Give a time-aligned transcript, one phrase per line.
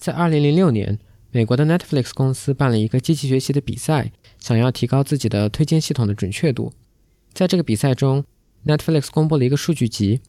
[0.00, 0.98] 在2006年，
[1.30, 6.72] 美国的 Netflix 公司办了一个机器学习的比赛，想要提高自己的推荐系统的准确度。
[7.34, 8.24] 在这个比赛中
[8.64, 10.22] ，Netflix 公布了一个数据集，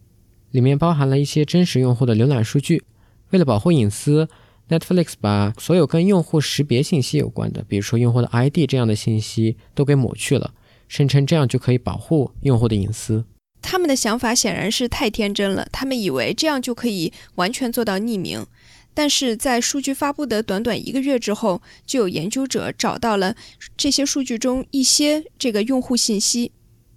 [0.52, 2.84] 里面包含了一些真实用户的浏览数据。
[3.30, 4.28] 为了保护隐私
[4.68, 10.54] ，Netflix 把所有跟用户识别信息有关的，比如说用户的 ID 这样的信息都给抹去了，
[10.90, 13.24] 声称这样就可以保护用户的隐私。
[13.62, 18.46] 他们的想法显然是太天真了，他们以为这样就可以完全做到匿名。
[18.94, 23.36] 但是在数据发布的短短一个月之后，就有研究者找到了
[23.78, 26.52] 这些数据中一些这个用户信息。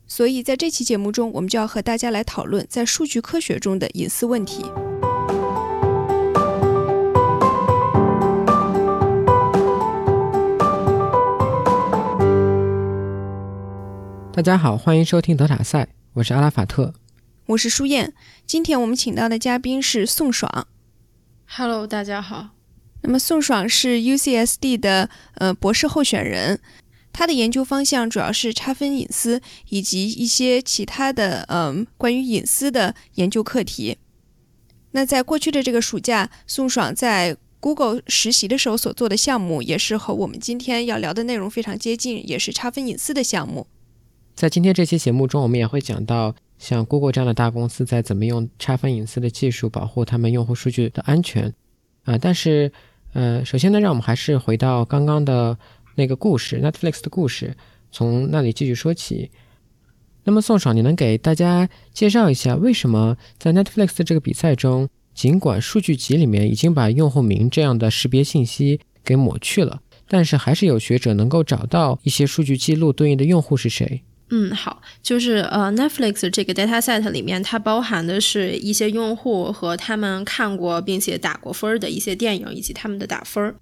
[0.06, 4.64] 所以在这期节目中，我们就要和大家来讨论在数据科学中的隐私问题。
[14.32, 16.92] 大家好，欢迎收听德塔赛，我是阿拉法特，
[17.46, 18.12] 我是舒燕。
[18.44, 20.66] 今天我们请到的嘉宾是宋爽。
[21.46, 22.50] Hello，大家好。
[23.02, 26.58] 那么宋爽是 UCSD 的呃博士候选人，
[27.12, 33.98] 他的研究方向主要是差分隐私以及一些其他的嗯关于隐私的研究课题。
[34.92, 43.66] 那在过去的这个暑假，宋爽在 Google 实习的时候所做的项目，也是和我们今天要聊的内容非常接近，也是差分隐私的项目。
[44.34, 51.52] 在今天这期节目中，我们也会讲到像 Google 这样的大公司在怎么用差分隐私的技术保护他们用户数据的安全
[52.04, 52.16] 啊。
[52.16, 52.72] 但是，
[53.12, 55.58] 呃，首先呢，让我们还是回到刚刚的
[55.96, 57.56] 那个故事，Netflix 的故事，
[57.90, 59.30] 从那里继续说起。
[60.24, 74.02] 那么，宋爽，你能给大家介绍一下，为什么在 Netflix 的这个比赛中，尽管数据集里面已经把用户名这样的识别信息给抹去了，但是还是有学者能够找到一些数据记录对应的用户是谁？
[74.30, 83.54] 嗯，好，就是呃，Netflix 这个 data set 里面，它包含的是一些用户和他们看过并且打过分的一些电影以及他们的打分。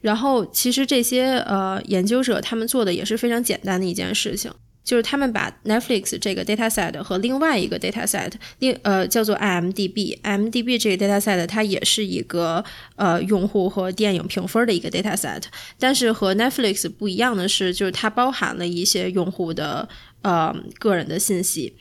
[0.00, 4.50] 然后，其实这些呃研究者他们做的也是非常简单的一件事情。
[4.88, 12.64] 就是他们把 Netflix 这个 dataset 和另外一个 dataset，另呃叫做 IMDB，IMDB 这个 dataset 它也是一个
[12.96, 15.42] 呃用户和电影评分的一个 dataset，
[15.78, 19.86] 但是和 Netflix 不一样的是，就是它包含了一些用户的
[20.22, 21.74] 呃个人的信息。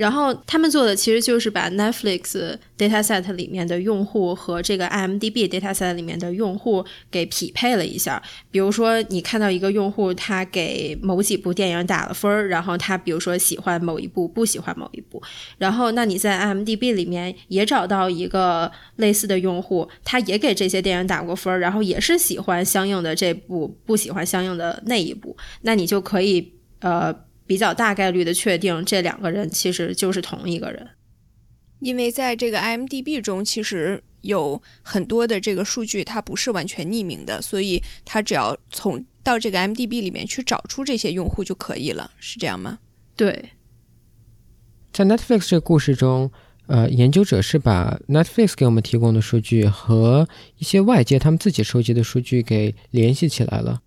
[0.00, 8.22] 然后他们做的其实就是把 Netflix dataset 里面的用户和这个 IMDB dataset 里面的用户给匹配了一下。
[8.50, 15.22] 比如说，你看到一个用户他给某几部电影打了分儿，然后他比如说喜欢某一部，不喜欢某一部。
[15.58, 25.36] 然后，那你在 IMDB 里面也找到一个类似的用户，他也给这些电影打过分儿，然后也是喜欢相应的这部，不喜欢相应的那一部。
[25.60, 27.14] 那你就可以呃。
[27.50, 30.88] 比较大概率的确定，这两个人其实就是同一个人，
[31.80, 42.78] 因为在这个 IMDB 中，其实有很多的这个数据，它不是完全匿名的，所以它只要从到这个 IMDB 里面去找出这些用户就可以了，是这样吗？
[43.16, 43.50] 对，
[44.92, 46.30] 在 Netflix 这个故事中，
[46.68, 50.28] 呃，研究者是把 Netflix 给我们提供的数据和
[50.58, 53.82] 一些外界他们自己收集的数据给联系起来了。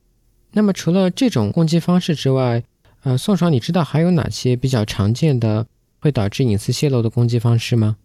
[0.51, 2.61] 那么，除了这种攻击方式之外，
[3.03, 5.67] 呃，宋爽，你知道还有哪些比较常见的
[5.99, 7.97] 会导致隐私泄露的攻击方式吗？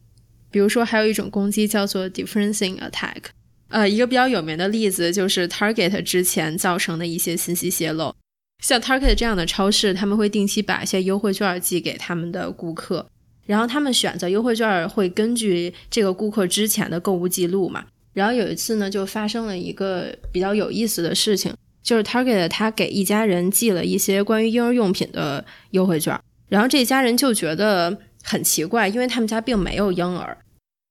[0.51, 3.25] 比如说，还有一种攻击叫做 differencing attack。
[3.69, 8.15] 呃，一个比较有名的例子就是 Target 之前造成的一些信息泄露。
[8.61, 13.07] 像 Target 这样的超市，他们会定期把一些优惠券寄给他们的顾客，
[13.47, 17.85] 然后他们选择优惠券会根据这个顾客之前的购物记录嘛。
[18.15, 21.55] 然后有一次呢，就发生了一个比较有意思的事情。
[21.83, 26.19] 就是 Target 他给一家人寄了一些关于婴儿用品的优惠券，
[26.49, 30.37] 然后这家人就觉得很奇怪，因为他们家并没有婴儿。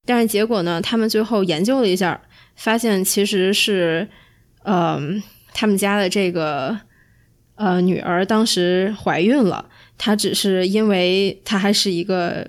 [0.06, 2.20] 但是结果呢，他们最后研究了一下，
[2.56, 4.08] 发现其实是，
[4.64, 5.22] 嗯，
[5.52, 6.78] 他们家的这个
[7.56, 9.68] 呃女儿当时怀孕了，
[9.98, 12.48] 她只是因为她还是一个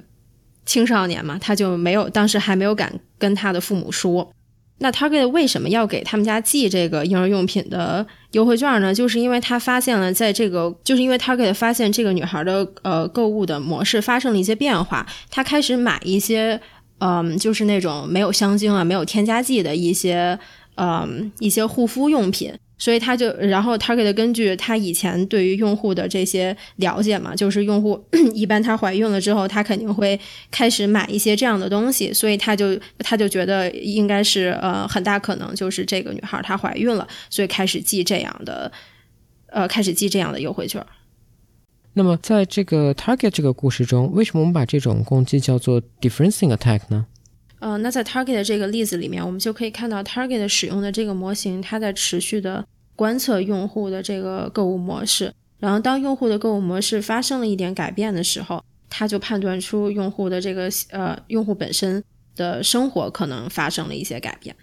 [0.66, 4.32] 青少年嘛，她就没有当时还没有敢跟她的父母说。
[4.80, 8.94] 那 Target 为什么要给他们家寄这个婴儿用品的优惠券呢？
[8.94, 16.60] 就是因为他发现了，在这个，就是因为 Target 发现这个女孩的呃购物的模式发生了一些变化，她开始买一些
[17.00, 20.38] 嗯，就是那种没有香精啊、没有添加剂的一些
[20.76, 22.54] 嗯一些护肤用品。
[22.80, 28.04] 所以他就，然后 Target 根据他以前对于用户的这些了解嘛，就是用户
[28.34, 38.72] 一般她怀孕了之后，她肯定会开始买一些这样的东西，所以他就他就觉得应该是呃很大可能就是这个女孩她怀孕了，所以开始寄这样的
[39.48, 40.84] 呃开始寄这样的优惠券。
[41.94, 47.08] 那么在这个 Target 这个故事中，为什么我们把这种攻击叫做 differencing attack 呢？
[47.60, 52.66] 呃，那在 Target 这个例子里面，我们就可以看到 Target 使用的这个模型，它在持续的
[52.96, 62.04] 观测用户的这个购物模式，然后当用户的购物模式发生了一点改变的时候，它就判断出用户的这个呃用户本身
[62.36, 64.56] 的生活可能发生了一些改变。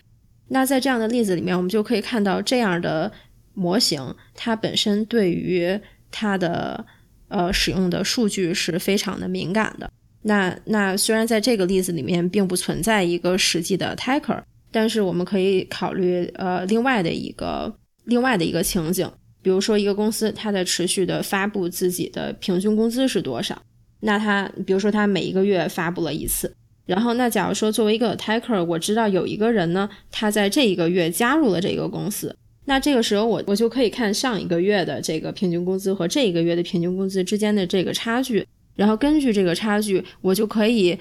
[0.48, 3.12] 那在这样的例子里面，我们就可以看到这样的
[3.52, 5.78] 模型，它本身对于
[6.10, 6.86] 它的
[7.28, 9.90] 呃使用的数据是非常的敏感的。
[10.26, 14.42] 那那虽然在这个例子里面并不存在一个实际的 taker，
[14.72, 17.72] 但是我们可以考虑呃另外的一个
[18.04, 19.08] 另外的一个情景，
[19.40, 23.62] 比如说一个公司它在持续的发布自己的平均工资是多少，
[24.00, 26.52] 那它比如说它每一个月发布了一次。
[26.86, 32.36] 然后，那假如说作为一个 attacker，我知道有一个人呢，他在这一个月加入了这个公司，
[32.66, 38.46] 那这个时候我我就可以看上一个月的这个平均工资和这一个月的平均工资之间的这个差距，
[38.76, 40.98] 然后根据这个差距，我就可以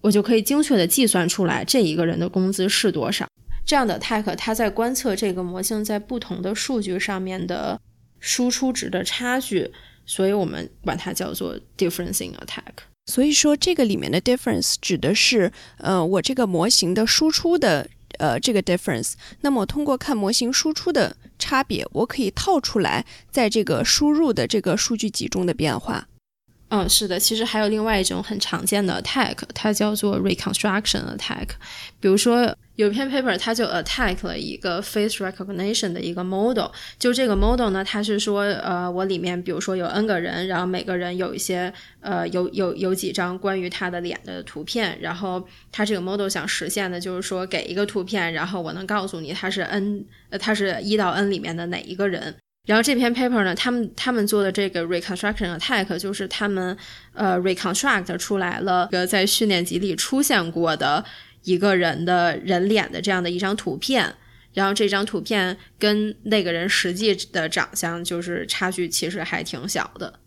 [0.00, 3.26] 我就可以精确的计算出来这一个人的工资是多少。
[3.64, 7.80] 这样的 attack，它在观测这个模型在不同的数据上面的
[8.20, 9.72] 输出值的差距，
[10.04, 12.84] 所以我们管它叫做 differencing attack。
[13.06, 17.88] 所以说，这个里面的 difference 指的是，呃，我这个模型的输出的，
[18.18, 19.14] 呃，这个 difference。
[19.40, 26.06] 那么，通过看模型输出的差别，我可以套出来在这个输入的这个数据集中的变化。
[26.74, 31.46] 嗯，是的，其实还有另外一种很常见的 attack，它叫做 reconstruction attack。
[32.00, 36.70] 比如说，有一篇 paper，它就 attack 了一个 face recognition 的一个 model。
[36.98, 41.70] 就这个 model 呢，它是说，呃，我里面比如说有 n 个人，然后每个人有一些，
[42.00, 52.34] 呃，有有有几张关于他的脸的图片，然后它这个 model 想实现的就是说，给一个图片，然后我能告诉你他是 n，呃，他是一到 n 里面的哪一个人。
[52.64, 56.76] 然后这篇 paper 呢，他们他们做的这个 reconstruction attack 就是他们
[57.12, 61.04] 呃 reconstruct 出来了一个在训练集里出现过的
[61.42, 64.14] 一个人的人脸的这样的一张图片，
[64.54, 70.20] 然后这张图片跟那个人实际的长相就是差距其实还挺小的。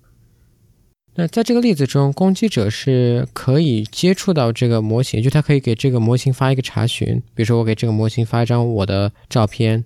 [1.15, 9.85] 那在这个例子中，攻击者是可以接触到这个模型，就他可以给这个模型发一个查询，比如说我给这个模型发一张我的照片。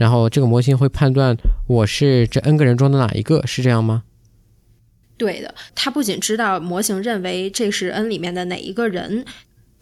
[0.00, 1.36] 然后这个模型会判断
[1.66, 4.02] 我是这 n 个人中的哪一个，是这样吗？
[5.18, 9.26] 对的，它不仅知道模型认为这是 n 里面的哪一个人，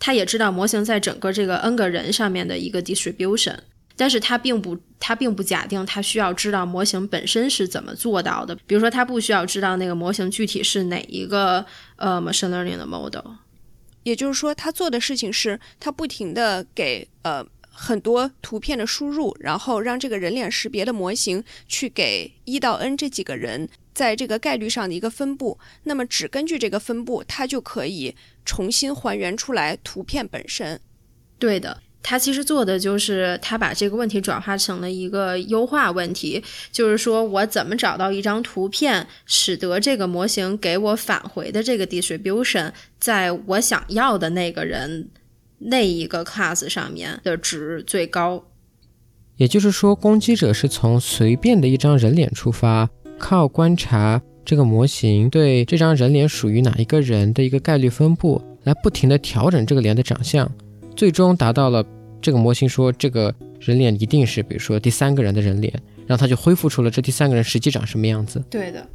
[0.01, 3.57] 它也知道模型在整个这个 n 个人上面的一个 distribution。
[3.95, 8.57] 但是它并不，它并不假定它需要知道模型本身是怎么做到的。
[8.67, 13.35] 比如说，它不需要知道那个模型具体是哪一个呃 machine learning 的 model。
[14.03, 17.47] 也就是说，它做的事情是它不停的给呃。
[17.81, 30.81] 很多图片的输入，然后让这个人脸识别的模型去给一到 n 这几个人在这个概率上的一个分布，那么只根据这个分布，它就可以重新还原出来图片本身。
[31.39, 36.43] 对的，它其实做的就是它把这个问题转化成了一个优化问题，
[36.73, 45.09] 就是说我怎么找到一张图片，使得这个模型给我返回的这个 distribution 在我想要的那个人。
[45.59, 48.45] 那一个 class 上面的值最高，
[49.37, 52.89] 也就是说，攻击者是从随便的一张人脸出发，
[53.19, 60.51] 靠观察这个模型对这张人脸属于哪一个人的一个概率分布，来不停的调整这个脸的长相，
[60.95, 61.85] 最终达到了
[62.23, 65.73] 这个模型说这个人脸一定是，比如说第三个人的人脸，
[66.07, 68.43] 然后他就恢复出了这第三个人实际长什么样子。
[68.49, 68.87] 对的。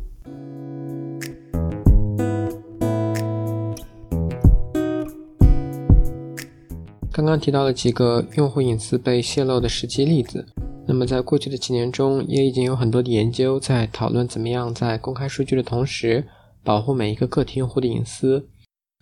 [7.14, 10.44] 刚刚提到了几个用户隐私被泄露的实际例子，
[10.88, 16.26] 那么在过去的几年中，也已经有很多的研究在讨论怎么样在公开数据的同时
[16.64, 18.48] 保护每一个个体用户的隐私。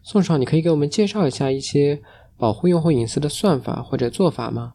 [0.04, 2.02] 宋爽，你可以给我们介绍一下一些
[2.38, 4.74] 保护用户隐私的算法或者做法吗？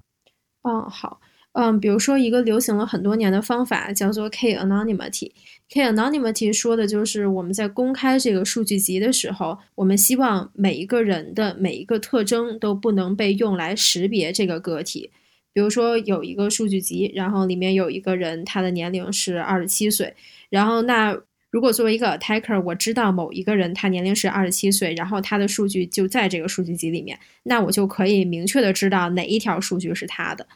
[0.63, 1.21] 嗯，好。
[1.59, 5.31] 嗯，比如说一个流行了很多年的方法叫做 K anonymity。
[5.71, 15.11] K anonymity 说的就是我们在公开这个数据集的时候，我们希望每一个人的每一个特征都不能被用来识别这个个体。
[15.55, 20.15] 比如说有一个数据集，然后里面有一个人，他的年龄是二十七岁。
[20.51, 21.19] 然后那
[21.51, 30.47] 如果作为一个 attacker，我知道某一个人他年龄是二十七岁，然后他的数据就在这个数据集里面，那我就可以明确的知道哪一条数据是他的。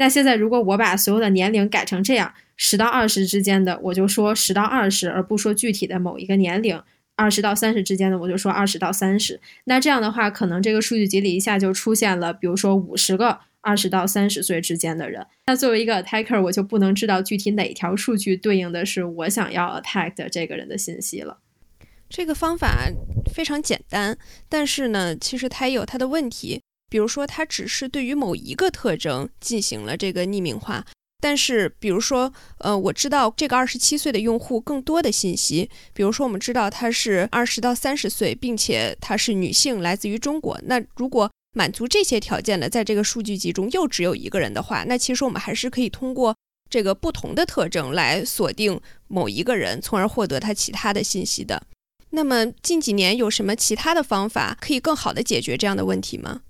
[0.00, 6.78] 那现在，如果我把所有的年龄改成这样，十到二十之间的，我就说十到二十，而不说具体的某一个年龄；
[7.16, 9.38] 二十到三十之间的，我就说二十到三十。
[9.64, 15.26] 那这样的话，可能这个数据集里一下就出现了，比如说五十个二十到三十岁之间的人。
[15.48, 21.40] 那作为一个 attacker，我就不能知道具体哪条数据对应的是我想要 attack 的这个人的信息了。
[22.08, 22.90] 这个方法
[23.34, 24.16] 非常简单，
[24.48, 26.62] 但是呢，其实它也有它的问题。
[26.90, 30.84] 比如说它只是对于某一个特征进行了这个匿名化。
[31.22, 40.58] 但是，比如说，呃，我知道这个二十七岁的用户更多的信息，比如说，我们知道他是二十到三十岁，并且他是女性，来自于中国。
[40.64, 46.34] 那如果满足这些条件的，在这个数据集中又只有一个人的话，那其实我们还是可以通过
[46.70, 51.62] 这个不同的特征来锁定某一个人，从而获得他其他的信息的。
[52.12, 56.40] 那么近几年有什么其他的方法可以更好的解决这样的问题吗？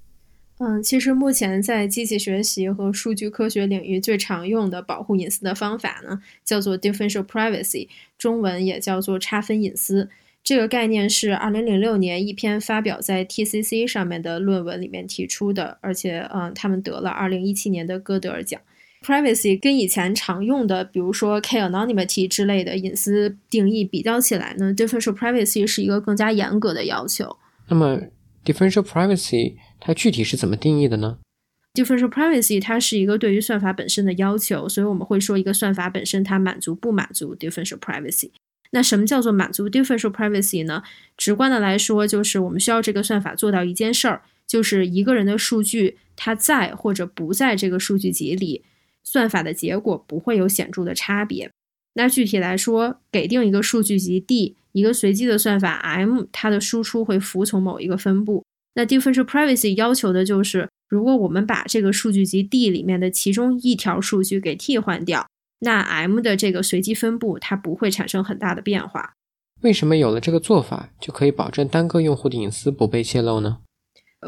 [0.63, 7.89] 嗯，其实目前在机器学习和数据科学领域最常用的保护隐私的方法呢，叫做 differential privacy，
[8.19, 10.11] 中文也叫做差分隐私。
[10.45, 18.61] 这个概念是2006年一篇发表在 TCC 上面的论文里面提出的，而且，嗯，他们得了2017年的戈德尔奖。
[19.03, 27.35] privacy 跟以前常用的，比如说 k anonymity 之类的隐私定义比较起来呢，differential privacy 是一个更加严格的要求。
[27.69, 27.99] 那么
[28.45, 31.19] differential privacy 它具体是怎么定义的呢
[31.75, 38.31] ？Differential privacy 它是一个对于算法本身的要求，所以我们会说一个算法本身它满足不满足 differential privacy。
[38.73, 40.83] 那什么叫做满足 differential privacy 呢？
[41.17, 48.65] 直观的来说，就是我们需要这个算法做到一件事儿，就是一个人的数据它在或者不在这个数据集里，
[49.03, 51.51] 算法的结果不会有显著的差别。
[51.95, 58.45] 那具体来说，给定一个数据集 D，一个随机的算法 M，它的输出会服从某一个分布。
[58.75, 65.27] 那 differential privacy 要求的就是，如果我们把这个数据集 D 里面的其中一条数据给替换掉，
[65.59, 69.15] 那 M 的这个随机分布它不会产生很大的变化。
[69.63, 73.59] 为什么有了这个做法就可以保证单个用户的隐私不被泄露呢？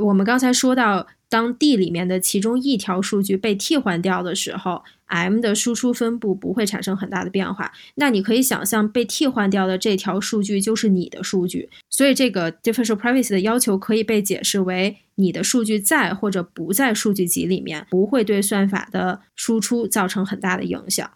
[0.01, 1.07] 我们刚才说到。
[1.33, 7.73] 当 D 里面的其中一条数据被替换掉的时候，M 的输出分布不会产生很大的变化。
[7.95, 11.71] 那你可以想象，被替换掉的这条数据就是你的数据。
[11.89, 21.11] 所以，这个 differential privacy 的要求可以被解释为：你的数据在或者不在数据集里面，不会对算法的输出造成很大的影响。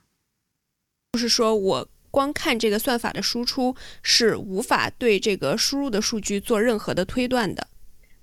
[1.12, 7.66] 就是说我光看这个算法的输出，是无法对这个输入的数据做任何的推断的。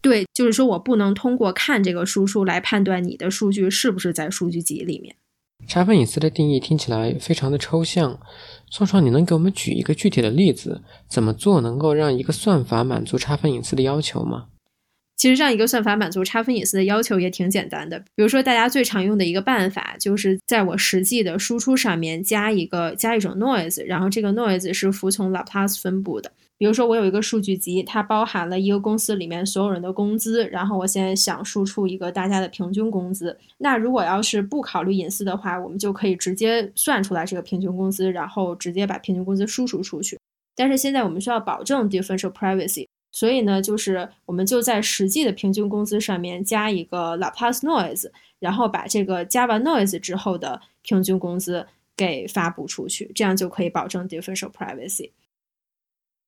[0.04, 5.16] 对，就是说我不能通过看这个输出来判断你的数据是不是在数据集里面。
[5.66, 8.20] 差分隐私的定义听起来非常的抽象，
[8.70, 14.48] 宋爽，你能给我们举一个具体的例子，怎么做能够让一个算法满足差分隐私的要求吗？
[15.16, 26.32] 其实让一个算法满足差分隐私的要求也挺简单的，比如说大家最常用的一个办法，就是在我实际的输出上面加一个加一种 noise，然后这个 noise 是服从 Laplace 分布的。
[26.58, 33.38] 比如说，我有一个数据集，它包含了一个公司里面所有人的工资，然后我现在想输出一个大家的平均工资。
[33.58, 40.18] 那如果要是不考虑隐私的话，我们就可以直接算出来这个平均工资，然后直接把平均工资输出出去。
[40.56, 55.12] 但是现在我们需要保证 differential privacy，所以呢，就是我们就在实际的平均工资上面加一个 Laplace noise，然后把这个加完 noise 之后的平均工资给发布出去，这样就可以保证 differential privacy。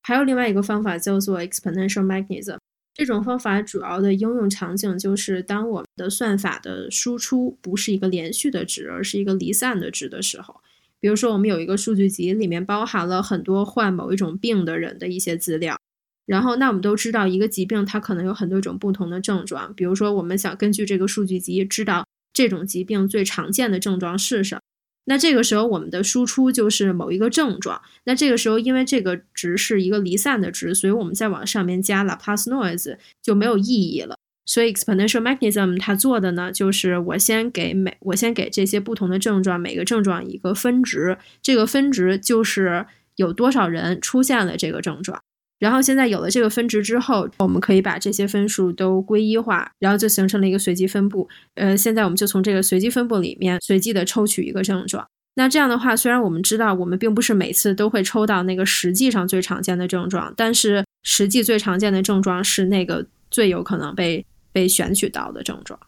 [0.04, 2.58] 还有另外一个方法叫做 exponential mechanism。
[2.94, 10.62] 这种方法主要的应用场景就是，当我们的算法的输出不是一个连续的值，而是一个离散的值的时候，
[11.00, 15.78] 比如说我们有一个数据集，里面包含了很多患某一种病的人的一些资料，
[16.26, 24.62] 然后那我们都知道一个疾病它可能有很多种不同的症状，比如说我们想根据这个数据集知道这种疾病最常见的症状是什么。
[25.08, 27.80] 那这个时候，我们的输出就是某一个症状。
[28.06, 34.18] 那这个时候，因为这个值是一个离散的值，所以我们再往上面加 Laplace noise 就没有意义了。
[34.48, 45.22] 所以 exponential mechanism 它做的呢，就是我先给每我先给这些不同的症状每个症状一个分值，这个分值就是有多少人出现了这个症状。
[45.58, 51.28] 然后现在有了这个分值之后，我们可以把这些分数都归一化，然后就形成了一个随机分布。
[51.56, 55.08] 呃，现在我们就从这个随机分布里面随机的抽取一个症状。
[55.36, 65.80] 那这样的话，虽然我们知道我们并不是每次都会抽到那个实际上最常见的症状，但是实际最常见的症状是那个最有可能被被选取到的症状。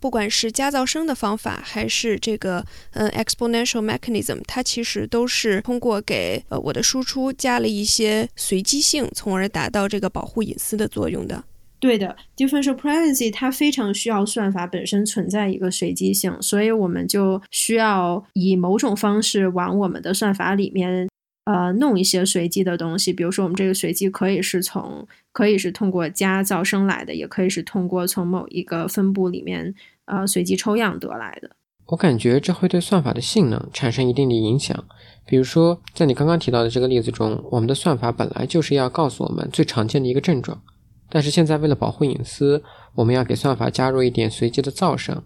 [0.00, 11.44] 不管是加噪声的方法，还是这个嗯 exponential mechanism，它其实都是通过给呃我的输出加了一些随机性，从而达到这个保护隐私的作用的。
[11.80, 21.08] 对的，differential privacy 它非常需要算法本身存在一个随机性，所以我们就需要以某种方式往我们的算法里面
[21.44, 25.06] 呃弄一些随机的东西，比如说我们这个随机可以是从
[25.38, 29.72] 可以是通过加噪声来的，也可以是通过从某一个分布里面
[30.06, 31.48] 呃随机抽样得来的。
[31.86, 34.84] 我感觉这会对算法的性能产生一定的影响。
[35.24, 40.60] 比如说，在你刚刚提到的这个例子中，我们的算法本来就是要告诉我们最常见的一个症状。
[41.08, 42.64] 但是现在为了保护隐私，
[42.96, 45.22] 我们要给算法加入一点随机的噪声。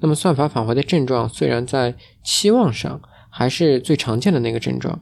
[0.00, 1.94] 那么算法返回的症状虽然在
[2.24, 5.00] 期望上还是最常见的那个症状，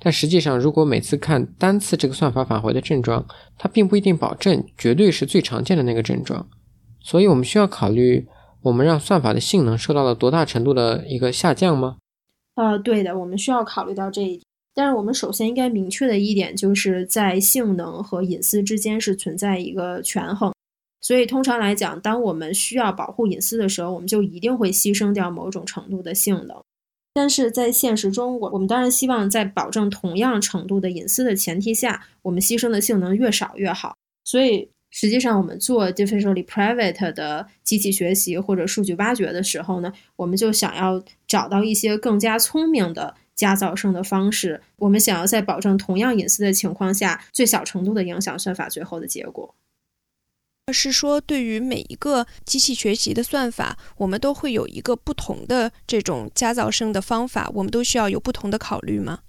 [0.00, 3.26] 但实际上如果每次看单次这个算法返回的症状，
[3.56, 6.48] 它并不一定保证绝对是最常见的那个症状。
[7.00, 8.26] 所以我们需要考虑，
[8.62, 11.96] 我们让算法的性能受到了多大程度的一个下降吗？
[12.54, 14.42] 呃，对的，我们需要考虑到这一点。
[14.74, 20.52] 但是我们首先应该明确的一点，就是在性能和隐私之间是存在一个权衡。
[21.00, 26.56] 所以通常来讲，当我们需要保护隐私的时候，我们就一定会牺牲掉某种程度的性能。
[27.14, 33.96] 但是在现实中，我我们当然希望在保证同样程度的隐私的前提下，我们牺牲的性能越少越好。
[34.24, 43.14] 所以实际上，我们做 differentially private 的机器学习或者数据挖掘的时候呢，我们就想要找到一些更加聪明的。
[43.38, 49.54] 加噪声的方式，我们想要在保证同样隐私的情况下，最小程度的影响算法最后的结果。
[50.72, 59.20] 是说，对于每一个机器学习的算法，我们都会有一个不同的这种加噪声的方法，我们都需要有不同的考虑吗？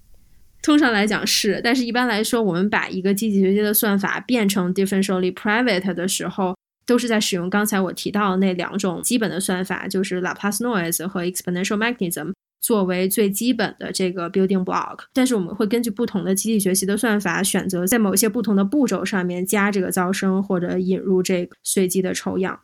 [0.62, 6.54] 通常来讲是，但是一般来说，我们把一个机器学习的算法变成 differentially private 的时候，
[6.84, 12.32] 都是在使用刚才我提到的那两种基本的算法，就是 Laplace noise 和 exponential magnetism。
[12.60, 22.60] 作为最基本的这个 building block，但是我们会根据不同的机器学习的算法，选择在某些不同的步骤上面加这个噪声，或者引入这个随机的抽样。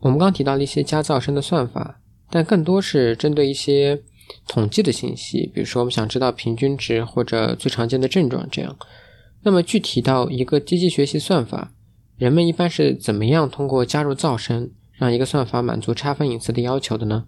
[0.00, 4.02] 我们刚提到了一些加噪声的算法，但更多是针对一些
[4.46, 8.76] 统计的信息，比如说我们想知道平均值或者最常见的症状这样。
[9.44, 11.72] 那么具体到一个机器学习算法，
[12.16, 17.26] 人们一般是怎么样通过加入噪声，让一个算法满足差分隐私的要求的呢？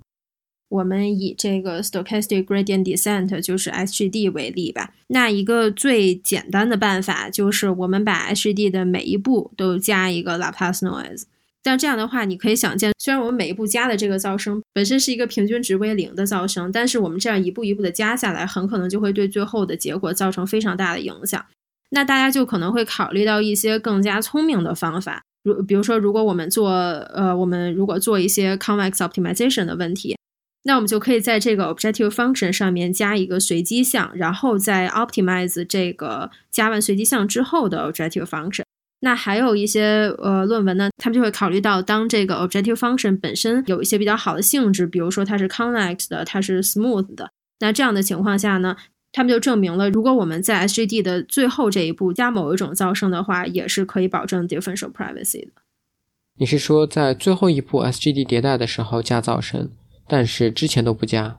[0.70, 4.94] 我们以这个 stochastic gradient descent 就是 SGD 为例吧。
[5.08, 11.24] 那一个最简单的办法就是我们把 SGD 的每一步都加一个 Laplace noise。
[11.62, 21.44] 但这样的话，你可以想见，虽然我们每一步加的这个噪声本身是一个平均值为零的噪声，但是我们这样一步一步的加下来，很可能就会对最后的结果造成非常大的影响。
[21.90, 30.16] 那大家就可能会考虑到一些更加聪明的方法，如比如说，如果我们做呃，我们如果做一些 convex optimization 的问题。
[30.64, 38.62] 那我们就可以在这个 objective function 上面加一个随机项，然后再 optimize 这个加完随机项之后的 objective function。
[39.00, 47.30] 那还有一些呃论文呢，他们就会考虑到，当这个 objective function 本身有一些比较好的性质，比如说它是 convex 的，它是 smooth 的。
[47.60, 48.76] 那这样的情况下呢，
[49.12, 55.52] 他们就证明了，如果我们在 SGD 的最后这一步加某一种噪声的话，也是可以保证 differential privacy 的。
[56.38, 59.70] 你是说在最后一步 SGD 迭代的时候加噪声？
[60.10, 61.38] 但是之前都不加，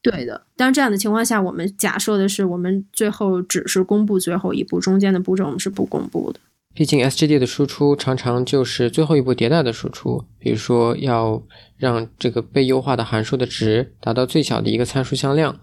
[0.00, 0.46] 对的。
[0.56, 6.40] 当这样的情况下，我们假设的是，我们最后只是公布最后一步，中间的步骤我们是不公布的。
[6.72, 11.42] 毕竟 SGD 的输出常常就是最后一步迭代的输出，比如说要
[11.76, 15.58] 让这个被优化的函数的值达到最小的一个参数向量，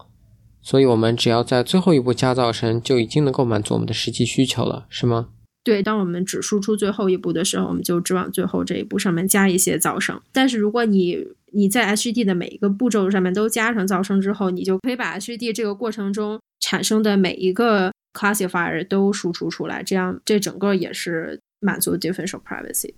[0.62, 5.30] 所以我们只要在最后一步加噪声，就已经能够满足我们的实际需求了，是吗？
[5.64, 10.18] 对，当我们只输出最后一步的时候，我们就只往最后这一步上面加一些噪声。
[10.32, 22.94] 但是如果你你在 HGD 的每一个步骤上面都加上噪声之后，你就可以把 HGD 这个过程中产生的每一个 classifier 都输出出来，这样这整个也是满足 differential privacy 的。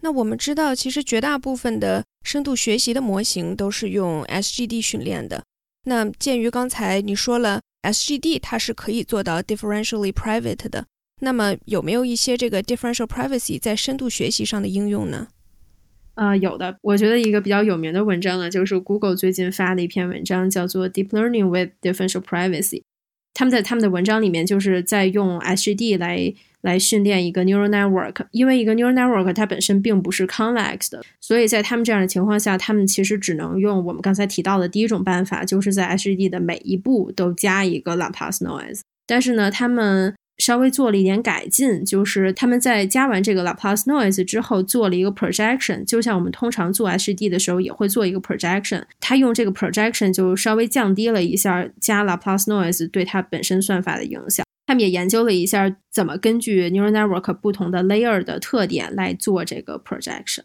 [0.00, 5.44] 那我们知道，其实绝大部分的深度学习的模型都是用 SGD 训练的。
[5.84, 10.86] 那鉴于刚才你说了 SGD 它是可以做到 differentially private 的，
[11.20, 15.28] 那么有没有一些这个 differential privacy 在深度学习上的应用呢？
[16.14, 22.82] 呃，有的，我觉得一个比较有名的文章呢，就是 Google 最近发的一篇文章，叫做 Deep Learning with Differential Privacy。
[23.32, 28.26] 他们在他们的文章里面，就是在用 SGD 来来训练一个 neural network。
[28.32, 38.80] 因为一个 neural network 它本身并不是 convex 的，所以在他们这样的情况下，他们其实只能用我们刚才提到的第一种办法，就是在 SGD 的每一步都加一个 Laplace noise。
[39.06, 48.82] 但是呢，他们稍微做了一点改进，就是他们在加完这个 Laplace noise 之后，做了一个 projection，就像我们通常做 SGD 的时候也会做一个 projection。
[48.98, 54.44] 他用这个 projection 就稍微降低了一下加 Laplace noise 对它本身算法的影响。
[54.66, 60.42] 他们也研究了一下怎么根据 neural network 不同的 layer 的特点来做这个 projection。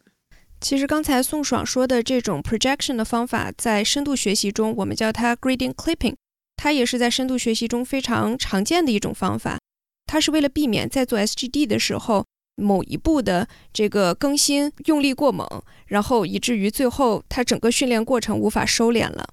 [0.60, 6.16] 其实刚才宋爽说的这种 projection 的方法，在深度学习中我们叫它 gradient clipping，
[6.58, 9.60] 它也是在深度学习中非常常见的一种方法。
[10.06, 15.48] 它是为了避免在做 SGD 的时候某一步的这个更新用力过猛，
[15.88, 19.30] 然后以至于最后它整个训练过程无法收敛了。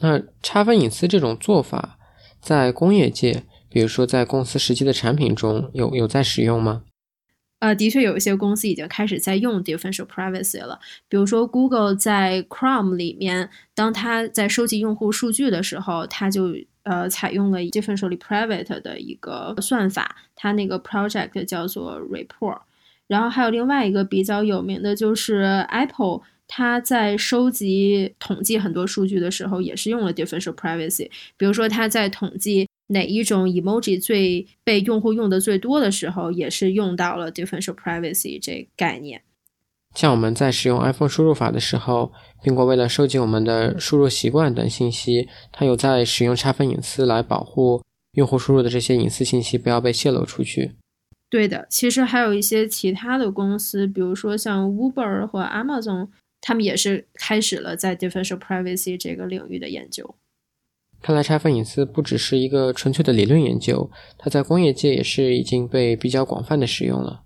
[0.00, 1.98] 那差分隐私这种做法，
[2.40, 6.84] 在工业界，比如说在公司实际的产品中有有在使用吗？
[7.58, 10.78] 呃，的确有一些公司已经开始在用 differential privacy 了。
[11.08, 16.54] 比如说，Google 在 Chrome 里面，当它在收集用户数据的时候，它就
[16.88, 22.60] 呃采用了 differentially private 的一个算法，它那个 project 叫做 Report。
[23.06, 31.10] 然后还有另外一个比较有名的就是 Apple，它在收集统计很多数据的时候，也是用了 differential privacy。
[31.36, 32.66] 比如说，它在统计。
[32.90, 39.20] 哪一种 emoji 最被用户用的最多的时候，也是用到了 differential privacy 这概念。
[39.98, 42.12] 像我们在使用 iPhone 输入法的时候，
[42.44, 47.82] 苹果为了收集我们的输入习惯等信息，它有在使用差分隐私来保护
[48.12, 50.76] 用户输入的这些隐私信息不要被泄露出去。
[51.28, 56.06] 对的，其实还有一些其他的公司，比如说像 Uber 或 Amazon，
[56.40, 60.14] 他们也是开始了在 differential privacy 这个领域的研究。
[61.02, 67.24] 看来差分隐私不只是一个纯粹的理论研究，它在工业界也是已经被比较广泛的使用了。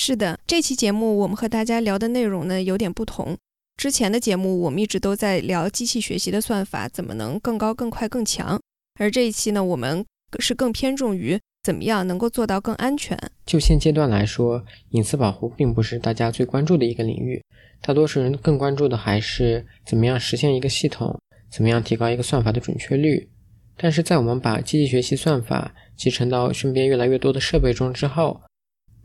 [0.00, 3.36] 是的，这期节目我们和大家聊的内容呢有点不同。
[3.76, 8.58] 之前的节目我们一直都在聊机器学习的算法怎么能更高、更快、更强，
[8.98, 10.04] 而这一期呢，我们
[10.38, 13.18] 是更偏重于怎么样能够做到更安全。
[13.44, 17.42] 就现阶段来说，隐私保护并不是大家最关注的一个领域，
[17.82, 21.18] 大多数人更关注的还是怎么样实现一个系统。
[21.50, 23.28] 怎么样提高一个算法的准确率？
[23.76, 28.40] 但是在我们把机器学习算法集成到身边越来越多的设备中之后，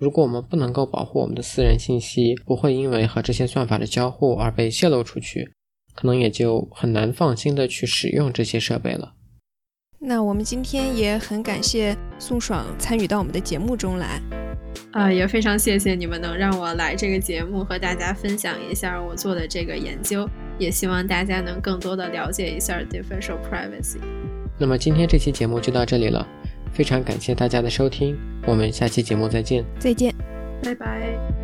[0.04, 5.54] 如果我们不能够保护我们的私人信息不会因为和这些算法的交互而被泄露出去，
[5.96, 9.14] 可能也就很难放心的去使用这些设备了。
[10.00, 14.22] 那我们今天也很感谢宋爽参与到我们的节目中来。
[14.92, 20.28] 啊，也非常谢谢你们能让我来这个节目和大家分享一下我做的这个研究，
[20.60, 24.00] 也希望大家能更多的了解一下 differential privacy。
[24.60, 26.28] 那么今天这期节目就到这里了，
[26.74, 30.14] 非常感谢大家的收听，我们下期节目再见，再见，
[30.64, 31.43] 拜拜。